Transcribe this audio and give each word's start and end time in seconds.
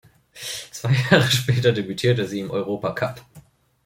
Zwei 0.71 0.93
Jahre 1.11 1.29
später 1.29 1.71
debütierte 1.73 2.25
sie 2.27 2.39
im 2.39 2.49
Europacup. 2.49 3.23